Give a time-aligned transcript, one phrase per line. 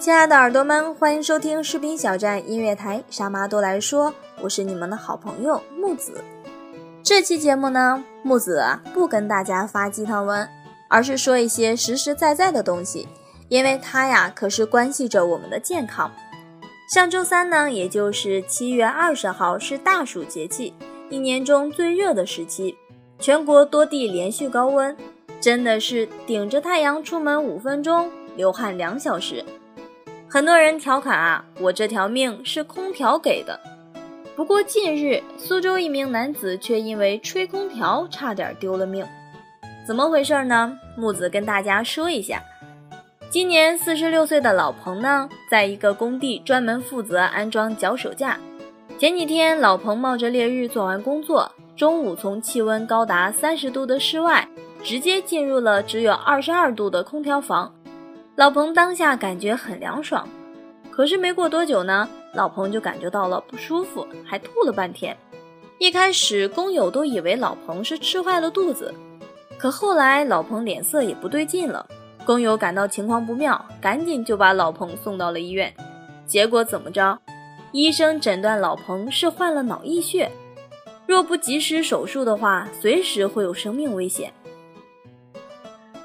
[0.00, 6.22] 亲爱的耳朵们，欢迎收听视频小站音乐台，沙妈都来说，我是你们的好朋友木子。
[7.02, 10.48] 这期节目呢，木子不跟大家发鸡汤文，
[10.86, 13.08] 而是说一些实实在在的东西，
[13.48, 16.08] 因为它呀可是关系着我们的健康。
[16.94, 20.72] 上周三呢，也就是七月二十号是大暑节气，
[21.10, 22.76] 一年中最热的时期，
[23.18, 24.96] 全国多地连续高温，
[25.40, 29.44] 真的是顶着太阳出门五分钟，流汗两小时。
[30.30, 33.58] 很多人调侃啊，我这条命是空调给的。
[34.36, 39.06] 不过近日，苏州一名男子却因为吹空调差点丢了命，
[39.86, 40.78] 怎么回事呢？
[40.98, 42.42] 木子跟大家说一下。
[43.30, 48.38] 今年四十六岁的老彭呢，在一个工地专门负责安装脚手架。
[48.98, 54.46] 前几天，老彭冒着烈日做完工作，中午从气温高达三十度的室外，
[54.84, 57.72] 直接进入了只有二十二度的空调房。
[58.38, 60.24] 老彭当下感觉很凉爽，
[60.92, 62.08] 可是没过多久呢？
[62.34, 65.16] 老彭就感觉到了不舒服，还吐了半天。
[65.78, 68.94] 一开始工友都以为老彭是吃坏了肚子，
[69.58, 71.84] 可后来老彭脸色也不对劲了，
[72.24, 75.74] 工友感到情况不妙，赶紧就把老彭送到了医院。
[76.24, 77.18] 结果怎么着？
[77.72, 80.30] 医生诊断老彭是患了脑溢血，
[81.08, 84.32] 若不及时手术的话，随时会有生命危险。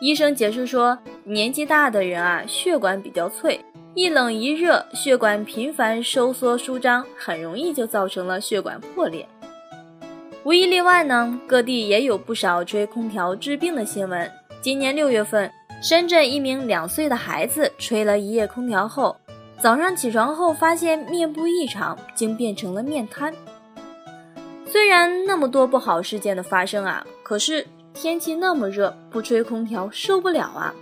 [0.00, 0.96] 医生解释说，
[1.30, 3.64] 年纪大的人啊，血管比较脆。
[3.94, 9.24] 一冷一热，血管频繁收缩舒张，很容易就造成了血管破裂。
[10.42, 14.28] 无一例外呢，各地也有不少吹空调治病的新闻。
[14.60, 15.48] 今年六月份，
[15.80, 19.16] 深圳一名两岁的孩子吹了一夜空调后，
[19.60, 23.32] 早上起床后发现面部异常，竟变成了面瘫。
[24.66, 27.64] 虽然那么多不好事件的发生啊，可是
[27.94, 30.74] 天气那么热，不吹空调受不了啊。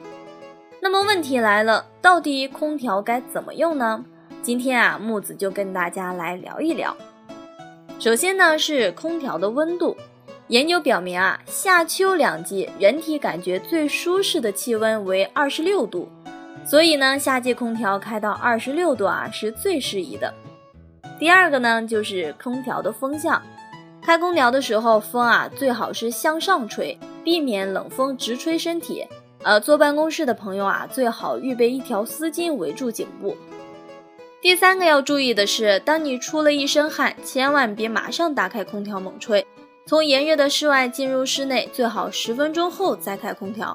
[0.91, 4.03] 那么问题来了，到底空调该怎么用呢？
[4.41, 6.97] 今天啊，木子就跟大家来聊一聊。
[7.99, 9.95] 首先呢，是空调的温度。
[10.47, 16.09] 研究表明啊，夏秋两季人体感觉最舒适的气温为二十六度，
[16.65, 20.33] 所以呢，夏季空调开到二十六度啊是最适宜的。
[21.19, 23.43] 第二个呢，就是空调的风向。
[24.01, 29.07] 开空调的时候，风啊最好是向上吹，避免冷风直吹身体。
[29.49, 33.35] 呃，坐办公室的朋友啊，最好预备一条丝巾围住颈部。
[34.43, 39.47] 第三个要注意的是，当你出了一身汗，千万别马上打开空调猛吹，
[39.87, 43.75] 从炎热的室外进入室内，最好十分钟后再开空调。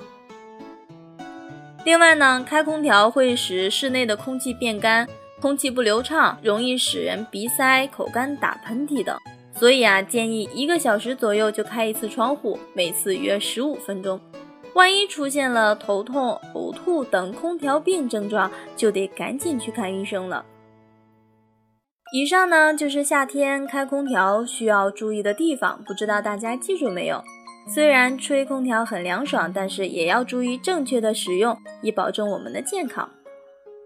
[1.86, 5.10] 另外呢，开空调会使室内的空气变干，
[5.42, 9.18] 空气不流畅，容易使人鼻塞、口干、打喷嚏等。
[9.56, 14.22] 所以啊，建议一个小时左右就开一次窗户，每次约十五分钟。
[14.74, 20.46] 万一出现了头痛、呕吐等空调病症状，就得赶紧去看医生了。
[22.14, 27.24] 以上呢就是夏天开空调需要注意的地方，不知道大家记住没有？
[27.68, 33.10] 虽然吹空调很凉爽，但是也要注意正确的使用，以保证我们的健康。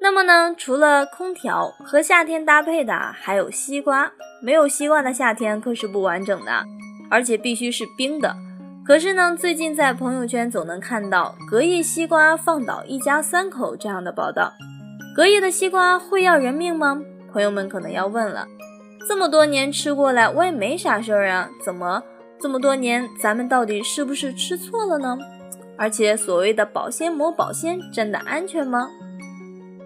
[0.02, 4.12] 那么呢，除了空调和夏天搭配的还有西瓜，
[4.42, 6.66] 没有西瓜的夏天可是不完整的，
[7.10, 8.36] 而且必须是冰的。
[8.88, 14.54] 可是呢，最近在朋友圈总能看到隔夜西瓜放倒一家三口这样的报道。
[15.14, 17.02] 隔夜的西瓜会要人命吗？
[17.34, 18.48] 朋友们可能要问了。
[19.06, 22.02] 这么多年吃过来，我也没啥事儿啊，怎么
[22.40, 25.18] 这么多年咱们到底是不是吃错了呢？
[25.78, 28.88] 而且所谓的保鲜膜保鲜真的安全吗？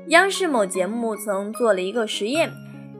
[0.09, 2.51] 央视某节目曾做了一个实验，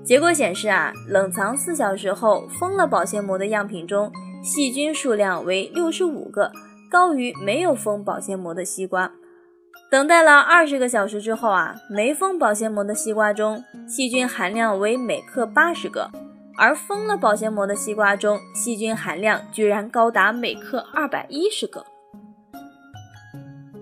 [0.03, 6.51] 结果显示啊，冷藏四小时后封了保鲜膜的样品中，细菌数量为六十五个，
[6.89, 9.11] 高于没有封保鲜膜的西瓜。
[9.89, 16.09] 等待了二十个小时之后啊，没封保鲜膜的西瓜中细菌含量为每克八十个，
[16.57, 21.85] 而封了保鲜膜的西瓜中细菌含量居然高达每克二百一十个。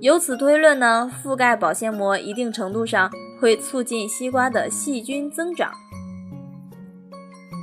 [0.02, 5.72] 由此推论呢，覆盖保鲜膜一定程度上会促进西瓜的细菌增长。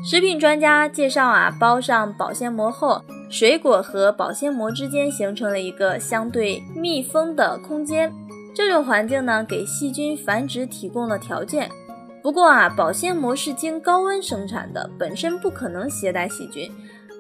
[0.09, 8.15] 食品专家介绍啊，包上保鲜膜后，水果和保鲜膜之间形成了一个相对密封的空间。
[8.55, 11.69] 这种环境呢，给细菌繁殖提供了条件。
[12.23, 16.71] 不过啊，保鲜膜是经高温生产的，本身不可能携带细菌。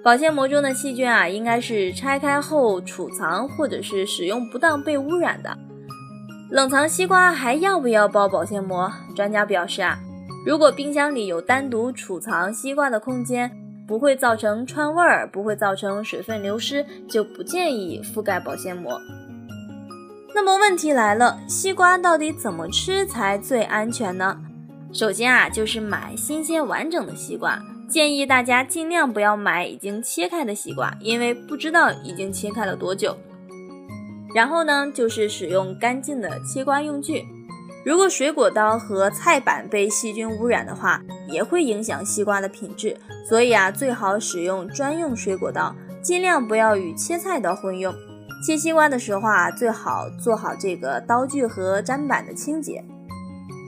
[0.04, 5.58] 保鲜膜中的细菌啊，应该是拆开后储藏，或者是使用不当被污染的。
[6.52, 8.88] 冷藏西瓜还要不要包保鲜膜？
[9.16, 9.98] 专家表示啊，
[10.46, 13.50] 如果冰箱里有单独储藏西瓜的空间，
[13.84, 18.96] 不会造成串味儿，不会造成水分流失，就不建议覆盖保鲜膜。
[20.32, 24.38] 那么问题来了，西瓜到底怎么吃才最安全呢？
[24.92, 33.16] 首先啊，就是买新鲜完整的西瓜，建议大家尽量不要买已经切开的西瓜，因为不知道已经切开了多久。
[34.32, 37.24] 然后呢，就是使用干净的切瓜用具。
[37.86, 42.96] 如果水果刀和菜板被细菌污染的话，也会影响西瓜的品质，
[43.28, 45.72] 所以啊，最好使用专用水果刀，
[46.02, 47.94] 尽量不要与切菜刀混用。
[48.44, 52.84] 切西瓜的时候啊，最好做好这个刀具和砧板的清洁。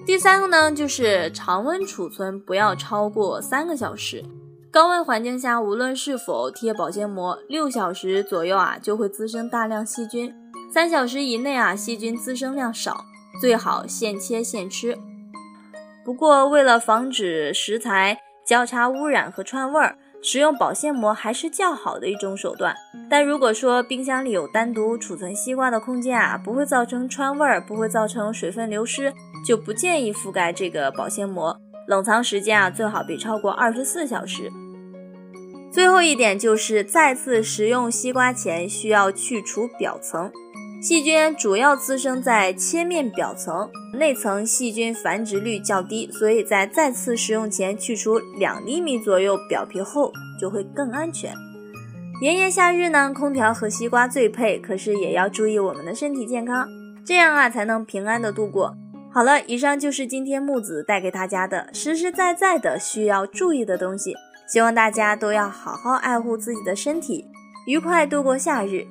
[0.04, 4.24] 第三个呢，就是常温储存不要超过三个小时。
[4.72, 10.34] 高温环境下，无论是否贴保鲜膜，六小时左右啊就会滋生大量细菌。
[10.74, 13.04] 三小时以内啊，细菌滋生量少，
[13.40, 14.98] 最好现切现吃。
[16.04, 19.96] 不过，为了防止食材交叉污染和串味儿。
[20.20, 22.74] 使用保鲜膜还是较好的一种手段，
[23.08, 29.14] 但如果说冰箱里有单独储存西瓜的空间啊，不会造成串味儿，不会造成水分流失，
[29.46, 31.56] 就不建议覆盖这个保鲜膜。
[31.86, 34.50] 冷藏时间啊，最好别超过二十四小时。
[35.70, 40.32] 最后一点就是再次食用西瓜前需要去除表层。
[40.80, 51.32] 细菌主要滋生在切面表层，内层细菌繁殖率较低，所以在再次食用前去除两厘米左右表皮后就会更安全。
[52.22, 56.68] 炎炎夏日呢，空调和西瓜最配，可是也要注意我们的身体健康，
[57.04, 58.76] 这样啊才能平安的度过。
[59.12, 64.14] 好了，以上就是今天木子带给大家的实实在在的需要注意的东西，
[64.48, 67.26] 希望大家都要好好爱护自己的身体，
[67.66, 68.86] 愉快度过夏日。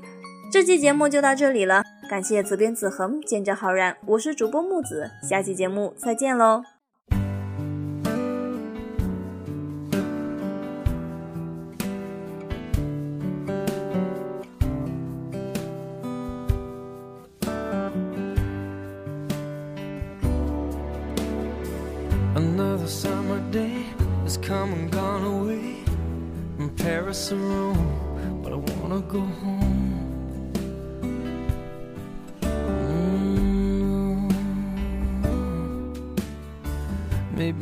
[0.50, 6.64] 这期节目就到这里了，感谢责编子恒，见证浩然，我是主播木子，下期节目再见喽。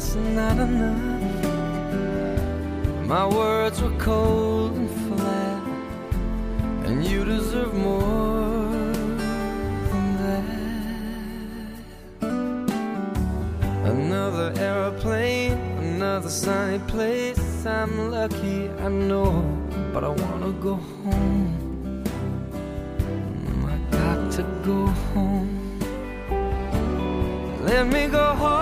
[0.00, 0.98] just not enough.
[3.06, 5.62] My words were cold and flat,
[6.86, 8.92] and you deserve more
[9.90, 10.44] than that.
[13.92, 15.58] Another aeroplane,
[15.92, 17.66] another sunny place.
[17.66, 19.30] I'm lucky, I know,
[19.92, 22.04] but I wanna go home.
[23.74, 25.50] I got to go home.
[27.68, 28.59] Let me go home.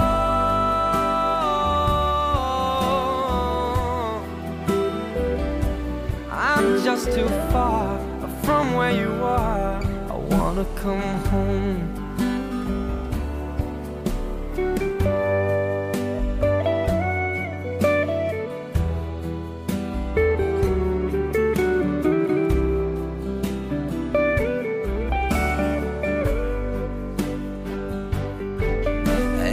[7.14, 7.98] Too far
[8.44, 9.82] from where you are.
[10.10, 11.00] I wanna come
[11.32, 11.94] home.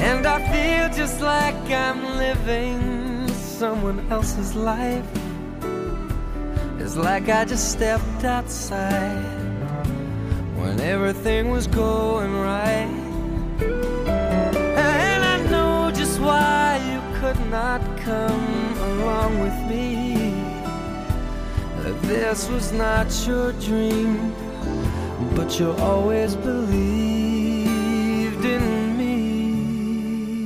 [0.10, 5.25] And I feel just like I'm living someone else's life.
[6.96, 9.22] Like I just stepped outside
[10.56, 12.90] when everything was going right.
[13.60, 20.34] And I know just why you could not come along with me.
[22.04, 24.34] This was not your dream,
[25.36, 26.86] but you always believed
[28.46, 30.46] in me.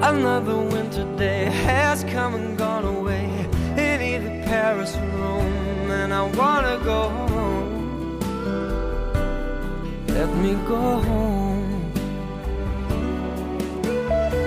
[0.00, 0.56] Another
[4.78, 8.20] Paris or Rome, and I wanna go home.
[10.06, 11.92] Let me go home.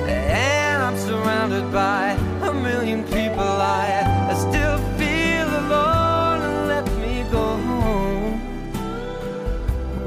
[0.08, 2.12] And I'm surrounded by
[2.50, 3.52] a million people.
[3.84, 6.40] I, I still feel alone.
[6.48, 8.34] And let me go home.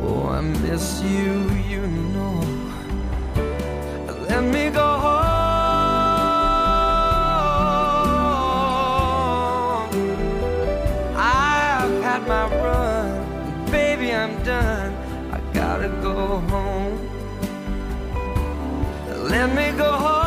[0.01, 1.35] Oh, I miss you,
[1.73, 1.83] you
[2.15, 2.41] know.
[4.31, 4.84] Let me go
[19.45, 20.25] Let me go home.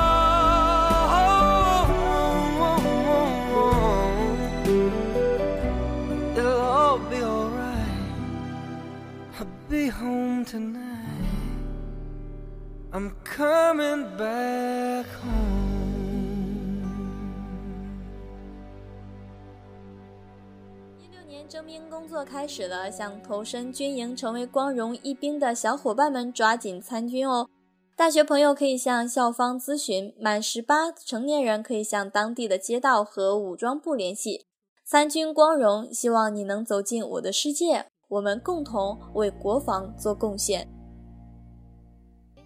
[6.38, 7.98] It'll all be alright.
[9.40, 10.84] I'll be home tonight.
[12.94, 15.66] I'm coming back home.
[21.00, 27.50] 一六年征兵工作开始了，想投身军营成为光荣一兵的小伙伴们抓紧参军哦！
[27.98, 34.46] 大学朋友可以向校方咨询，满十八成年人可以向当地的街道和武装部联系。
[34.86, 40.68] 参军光荣，希望你能走进我的世界，我们共同为国防做贡献。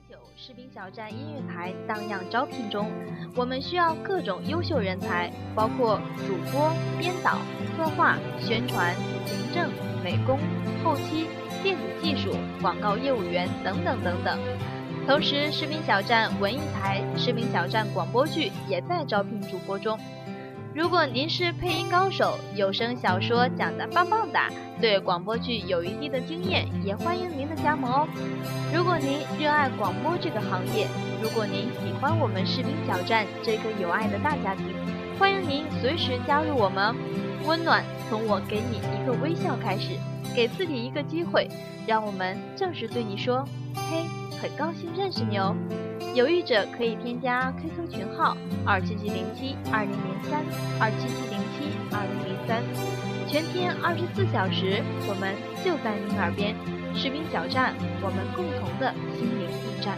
[0.09, 2.89] 九士兵小站音乐台荡漾招聘中，
[3.35, 7.39] 我们需要各种优秀人才，包括主播、编导、
[7.75, 9.69] 策划、宣传、行政、
[10.01, 10.39] 美工、
[10.81, 11.27] 后期、
[11.61, 12.31] 电子技术、
[12.61, 14.39] 广告业务员等等等等。
[15.07, 19.99] 同时，士兵小站文艺台、士兵小站广播剧也在招聘主播中。
[20.73, 28.07] 如果您是配音高手，有声小说讲得棒棒哒，对广播剧有一定的经验，也欢迎您的加盟哦。
[28.73, 30.87] 如果您热爱广播这个行业，
[31.21, 34.67] 如果您喜欢我们视频小站这个有爱的大家庭，
[35.19, 36.95] 欢迎您随时加入我们。
[37.43, 39.97] 温暖从我给你一个微笑开始，
[40.33, 41.49] 给自己一个机会，
[41.85, 43.43] 让我们正式对你说：
[43.75, 44.05] 嘿，
[44.41, 45.55] 很高兴认识你哦。
[46.15, 50.43] 有意者可以添加 QQ 群号二七七零七二零零三
[50.79, 52.63] 二七七零七二零零三，
[53.27, 56.55] 全天二十四小时，我们就在您耳边。
[56.93, 59.97] 士兵小站，我们共同的心灵驿站。